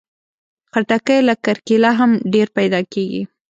[0.71, 3.21] خټکی له کرکيله هم ډېر پیدا کېږي.